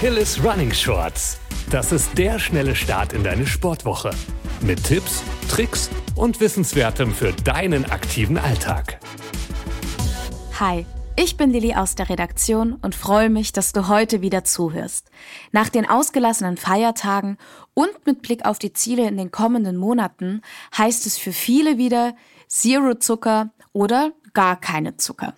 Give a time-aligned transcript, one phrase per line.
[0.00, 1.38] Achilles Running Shorts.
[1.68, 4.12] Das ist der schnelle Start in deine Sportwoche.
[4.62, 8.98] Mit Tipps, Tricks und Wissenswertem für deinen aktiven Alltag.
[10.58, 10.86] Hi,
[11.16, 15.10] ich bin Lilly aus der Redaktion und freue mich, dass du heute wieder zuhörst.
[15.52, 17.36] Nach den ausgelassenen Feiertagen
[17.74, 20.40] und mit Blick auf die Ziele in den kommenden Monaten
[20.78, 22.14] heißt es für viele wieder
[22.48, 25.34] Zero Zucker oder gar keine Zucker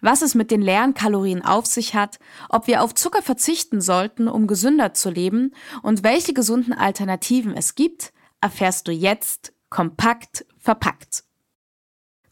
[0.00, 4.28] was es mit den leeren Kalorien auf sich hat, ob wir auf Zucker verzichten sollten,
[4.28, 11.24] um gesünder zu leben und welche gesunden Alternativen es gibt, erfährst du jetzt kompakt verpackt.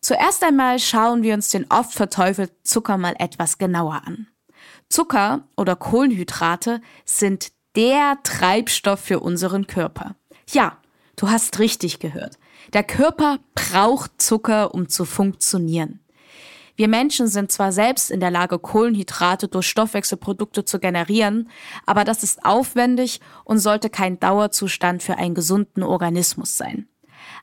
[0.00, 4.28] Zuerst einmal schauen wir uns den oft verteufelten Zucker mal etwas genauer an.
[4.90, 10.14] Zucker oder Kohlenhydrate sind der Treibstoff für unseren Körper.
[10.50, 10.78] Ja,
[11.16, 12.38] du hast richtig gehört.
[12.72, 16.00] Der Körper braucht Zucker, um zu funktionieren.
[16.76, 21.48] Wir Menschen sind zwar selbst in der Lage, Kohlenhydrate durch Stoffwechselprodukte zu generieren,
[21.86, 26.88] aber das ist aufwendig und sollte kein Dauerzustand für einen gesunden Organismus sein.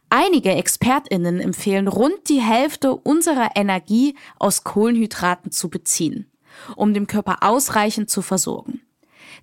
[0.09, 6.29] Einige Expertinnen empfehlen, rund die Hälfte unserer Energie aus Kohlenhydraten zu beziehen,
[6.75, 8.81] um dem Körper ausreichend zu versorgen.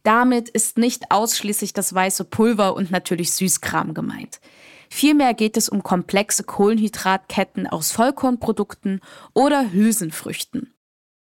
[0.02, 4.40] Damit ist nicht ausschließlich das weiße Pulver und natürlich Süßkram gemeint.
[4.88, 9.00] Vielmehr geht es um komplexe Kohlenhydratketten aus Vollkornprodukten
[9.34, 10.74] oder Hülsenfrüchten.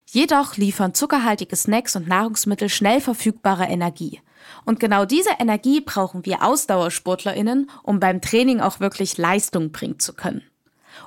[0.07, 4.21] Jedoch liefern zuckerhaltige Snacks und Nahrungsmittel schnell verfügbare Energie.
[4.65, 10.13] Und genau diese Energie brauchen wir Ausdauersportlerinnen, um beim Training auch wirklich Leistung bringen zu
[10.13, 10.43] können.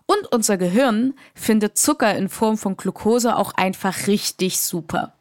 [0.07, 5.13] Und unser Gehirn findet Zucker in Form von Glucose auch einfach richtig super.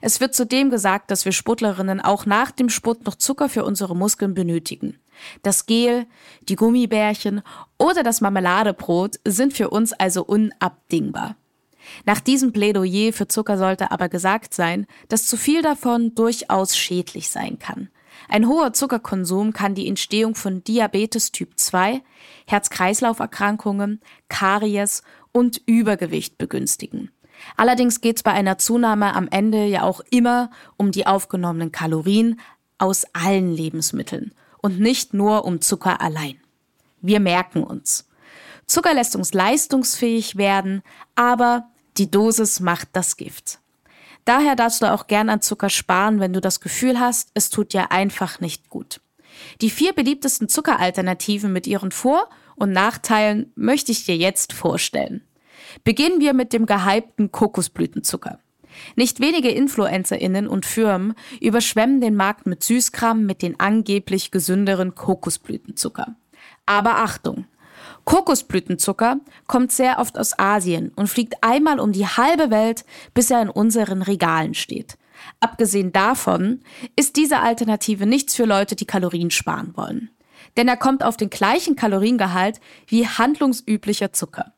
[0.00, 3.96] Es wird zudem gesagt, dass wir Sportlerinnen auch nach dem Sport noch Zucker für unsere
[3.96, 4.98] Muskeln benötigen.
[5.42, 6.06] Das Gel,
[6.48, 7.42] die Gummibärchen
[7.78, 11.36] oder das Marmeladebrot sind für uns also unabdingbar.
[12.04, 17.30] Nach diesem Plädoyer für Zucker sollte aber gesagt sein, dass zu viel davon durchaus schädlich
[17.30, 17.88] sein kann.
[18.28, 22.02] Ein hoher Zuckerkonsum kann die Entstehung von Diabetes Typ 2,
[22.46, 27.10] Herz-Kreislauf-Erkrankungen, Karies und Übergewicht begünstigen.
[27.56, 32.38] Allerdings geht es bei einer Zunahme am Ende ja auch immer um die aufgenommenen Kalorien
[32.78, 34.32] aus allen Lebensmitteln
[34.62, 36.40] und nicht nur um Zucker allein.
[37.00, 38.08] Wir merken uns.
[38.66, 40.82] Zucker lässt uns leistungsfähig werden,
[41.14, 43.58] aber die Dosis macht das Gift.
[44.24, 47.72] Daher darfst du auch gern an Zucker sparen, wenn du das Gefühl hast, es tut
[47.72, 49.00] dir einfach nicht gut.
[49.60, 55.22] Die vier beliebtesten Zuckeralternativen mit ihren Vor- und Nachteilen möchte ich dir jetzt vorstellen.
[55.84, 58.38] Beginnen wir mit dem gehypten Kokosblütenzucker.
[58.96, 66.16] Nicht wenige InfluencerInnen und Firmen überschwemmen den Markt mit Süßkram mit den angeblich gesünderen Kokosblütenzucker.
[66.66, 67.46] Aber Achtung!
[68.04, 73.42] Kokosblütenzucker kommt sehr oft aus Asien und fliegt einmal um die halbe Welt, bis er
[73.42, 74.96] in unseren Regalen steht.
[75.38, 76.60] Abgesehen davon
[76.96, 80.10] ist diese Alternative nichts für Leute, die Kalorien sparen wollen.
[80.56, 84.52] Denn er kommt auf den gleichen Kaloriengehalt wie handlungsüblicher Zucker.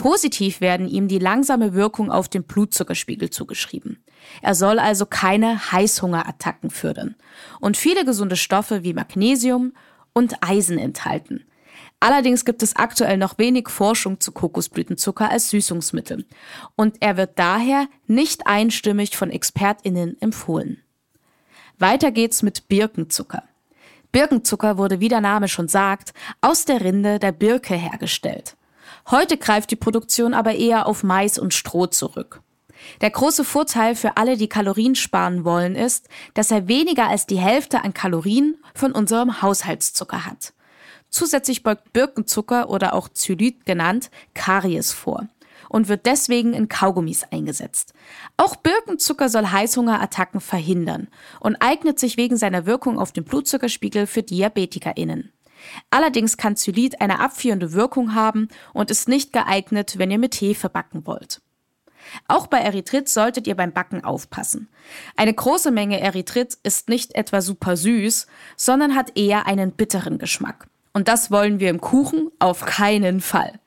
[0.00, 4.02] Positiv werden ihm die langsame Wirkung auf den Blutzuckerspiegel zugeschrieben.
[4.40, 7.16] Er soll also keine Heißhungerattacken fördern
[7.60, 9.74] und viele gesunde Stoffe wie Magnesium
[10.14, 11.44] und Eisen enthalten.
[12.00, 16.24] Allerdings gibt es aktuell noch wenig Forschung zu Kokosblütenzucker als Süßungsmittel
[16.76, 20.82] und er wird daher nicht einstimmig von Expertinnen empfohlen.
[21.78, 23.42] Weiter geht's mit Birkenzucker.
[24.12, 28.56] Birkenzucker wurde, wie der Name schon sagt, aus der Rinde der Birke hergestellt.
[29.10, 32.42] Heute greift die Produktion aber eher auf Mais und Stroh zurück.
[33.00, 37.38] Der große Vorteil für alle, die Kalorien sparen wollen, ist, dass er weniger als die
[37.38, 40.52] Hälfte an Kalorien von unserem Haushaltszucker hat.
[41.10, 45.28] Zusätzlich beugt Birkenzucker oder auch Zylit genannt Karies vor
[45.68, 47.94] und wird deswegen in Kaugummis eingesetzt.
[48.36, 51.08] Auch Birkenzucker soll Heißhungerattacken verhindern
[51.40, 55.32] und eignet sich wegen seiner Wirkung auf den Blutzuckerspiegel für DiabetikerInnen.
[55.90, 60.68] Allerdings kann Zylit eine abführende Wirkung haben und ist nicht geeignet, wenn ihr mit Hefe
[60.68, 61.40] backen wollt.
[62.28, 64.68] Auch bei Erythrit solltet ihr beim Backen aufpassen.
[65.16, 68.26] Eine große Menge Erythrit ist nicht etwa super süß,
[68.56, 70.66] sondern hat eher einen bitteren Geschmack.
[70.92, 73.60] Und das wollen wir im Kuchen auf keinen Fall.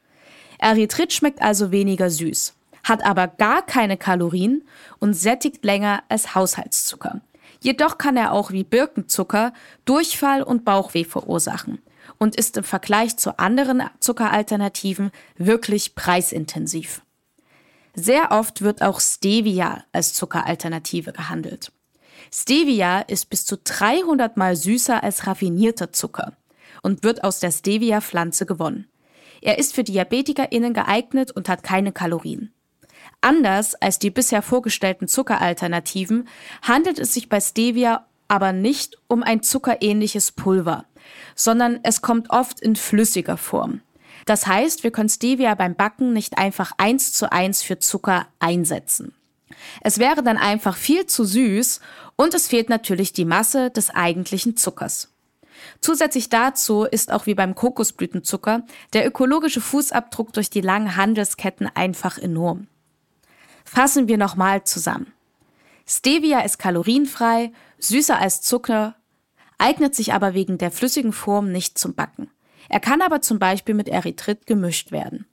[0.59, 2.53] Erythrit schmeckt also weniger süß,
[2.83, 4.63] hat aber gar keine Kalorien
[4.99, 7.21] und sättigt länger als Haushaltszucker.
[7.63, 9.53] Jedoch kann er auch wie Birkenzucker
[9.85, 11.81] Durchfall und Bauchweh verursachen
[12.19, 17.03] und ist im Vergleich zu anderen Zuckeralternativen wirklich preisintensiv.
[17.95, 21.71] Sehr oft wird auch Stevia als Zuckeralternative gehandelt.
[22.33, 26.33] Stevia ist bis zu 300 mal süßer als raffinierter Zucker
[26.81, 28.89] und wird aus der Stevia-Pflanze gewonnen.
[29.41, 32.53] Er ist für DiabetikerInnen geeignet und hat keine Kalorien.
[33.23, 36.27] Anders als die bisher vorgestellten Zuckeralternativen
[36.61, 40.83] handelt es sich bei Stevia aber nicht um ein zuckerähnliches Pulver,
[41.33, 43.79] sondern es kommt oft in flüssiger Form.
[44.25, 49.15] Das heißt, wir können Stevia beim Backen nicht einfach eins zu eins für Zucker einsetzen.
[49.79, 51.79] Es wäre dann einfach viel zu süß
[52.17, 55.13] und es fehlt natürlich die Masse des eigentlichen Zuckers.
[55.79, 62.17] Zusätzlich dazu ist auch wie beim Kokosblütenzucker der ökologische Fußabdruck durch die langen Handelsketten einfach
[62.17, 62.67] enorm.
[63.63, 65.13] Fassen wir nochmal zusammen.
[65.87, 68.95] Stevia ist kalorienfrei, süßer als Zucker,
[69.57, 72.29] eignet sich aber wegen der flüssigen Form nicht zum Backen.
[72.69, 75.25] Er kann aber zum Beispiel mit Erythrit gemischt werden.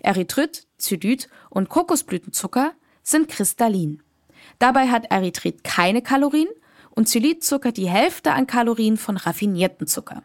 [0.00, 2.72] Erythrit, Xylit und Kokosblütenzucker
[3.02, 4.02] sind kristallin.
[4.58, 6.48] Dabei hat Erythrit keine Kalorien
[6.90, 10.22] und Xylitzucker die Hälfte an Kalorien von raffinierten Zucker.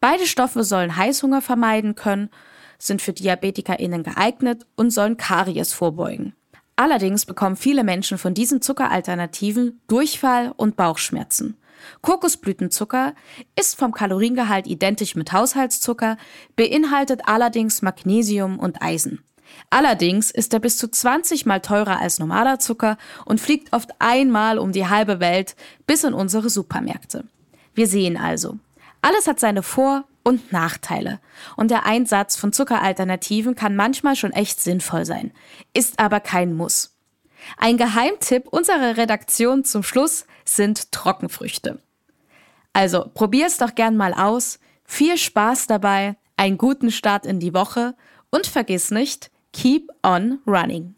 [0.00, 2.30] Beide Stoffe sollen Heißhunger vermeiden können,
[2.78, 6.34] sind für DiabetikerInnen geeignet und sollen Karies vorbeugen.
[6.78, 11.56] Allerdings bekommen viele Menschen von diesen Zuckeralternativen Durchfall und Bauchschmerzen.
[12.02, 13.16] Kokosblütenzucker
[13.58, 16.16] ist vom Kaloriengehalt identisch mit Haushaltszucker,
[16.54, 19.24] beinhaltet allerdings Magnesium und Eisen.
[19.70, 24.60] Allerdings ist er bis zu 20 mal teurer als normaler Zucker und fliegt oft einmal
[24.60, 27.24] um die halbe Welt bis in unsere Supermärkte.
[27.74, 28.56] Wir sehen also,
[29.02, 31.20] alles hat seine Vor- und Nachteile.
[31.56, 35.32] Und der Einsatz von Zuckeralternativen kann manchmal schon echt sinnvoll sein,
[35.72, 36.94] ist aber kein Muss.
[37.56, 41.80] Ein Geheimtipp unserer Redaktion zum Schluss sind Trockenfrüchte.
[42.74, 44.58] Also probier's doch gern mal aus.
[44.84, 47.94] Viel Spaß dabei, einen guten Start in die Woche
[48.28, 50.94] und vergiss nicht, keep on running.